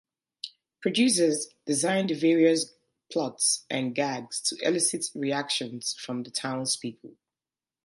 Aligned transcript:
Producers 0.81 1.49
designed 1.67 2.09
the 2.09 2.15
various 2.15 2.73
plots 3.11 3.67
and 3.69 3.93
gags 3.93 4.41
to 4.41 4.57
elicit 4.67 5.05
reactions 5.13 5.93
from 5.95 6.23
the 6.23 6.31
townspeople. 6.31 7.15